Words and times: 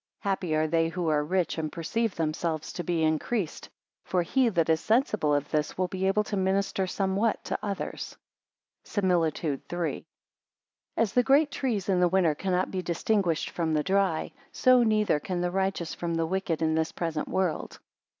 13 0.23 0.29
Happy 0.31 0.55
are 0.55 0.65
they 0.65 0.89
who 0.89 1.09
are 1.09 1.23
rich, 1.23 1.59
and 1.59 1.71
perceive 1.71 2.15
themselves 2.15 2.73
to 2.73 2.83
be 2.83 3.03
increased: 3.03 3.69
for 4.03 4.23
he 4.23 4.49
that 4.49 4.67
is 4.67 4.81
sensible 4.81 5.31
of 5.31 5.51
this, 5.51 5.77
will 5.77 5.87
be 5.87 6.07
able 6.07 6.23
to 6.23 6.35
minister 6.35 6.87
somewhat 6.87 7.43
to 7.43 7.59
others. 7.61 8.17
SIMILITUDE 8.83 9.71
III. 9.71 10.03
As 10.97 11.13
the 11.13 11.21
great 11.21 11.51
trees 11.51 11.87
in 11.87 11.99
the 11.99 12.07
winter 12.09 12.33
cannot 12.33 12.71
be 12.71 12.81
distinguished 12.81 13.51
from 13.51 13.75
the 13.75 13.83
dry; 13.83 14.31
so 14.51 14.81
neither 14.81 15.19
can 15.19 15.39
the 15.41 15.51
righteous 15.51 15.93
from 15.93 16.15
the 16.15 16.25
wicked 16.25 16.63
in 16.63 16.73
this 16.73 16.91
present 16.91 17.27
world. 17.27 17.77